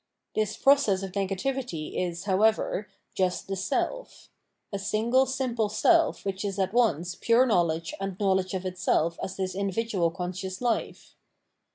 This 0.33 0.57
process 0.57 1.03
of 1.03 1.11
negativity 1.11 1.95
is, 1.95 2.23
however, 2.23 2.89
just 3.13 3.47
the 3.47 3.55
self: 3.55 4.29
a 4.73 4.79
single 4.79 5.27
simple 5.27 5.69
self 5.69 6.25
which 6.25 6.43
is 6.43 6.57
at 6.57 6.73
once 6.73 7.13
pure 7.13 7.45
knowledge 7.45 7.93
and 7.99 8.19
knowledge 8.19 8.55
of 8.55 8.65
itself 8.65 9.19
as 9.21 9.35
this 9.37 9.53
individual 9.53 10.09
conscious 10.09 10.59
life. 10.59 11.13